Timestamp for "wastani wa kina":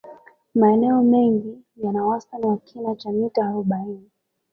2.05-2.95